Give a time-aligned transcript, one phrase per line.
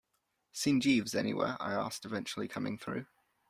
[0.51, 3.05] 'Seen Jeeves anywhere?' I asked, eventually coming through.